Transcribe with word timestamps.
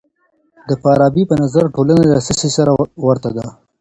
د 0.67 0.69
فارابي 0.81 1.23
په 1.27 1.35
نظر 1.43 1.63
ټولنه 1.75 2.03
له 2.13 2.19
څه 2.25 2.33
سي 2.39 2.49
سره 2.57 2.71
ورته 3.07 3.29
ده؟ 3.35 3.45